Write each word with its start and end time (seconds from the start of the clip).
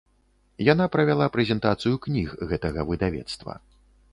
Яна 0.67 0.87
правяла 0.95 1.27
прэзентацыю 1.35 1.95
кніг 2.07 2.33
гэтага 2.53 2.87
выдавецтва. 2.89 3.53